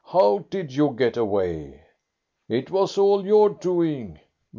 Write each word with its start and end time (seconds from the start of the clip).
How 0.07 0.39
did 0.49 0.73
you 0.73 0.93
get 0.95 1.15
away?" 1.15 1.83
"It 2.49 2.71
was 2.71 2.97
all 2.97 3.23
your 3.23 3.49
doing." 3.51 4.19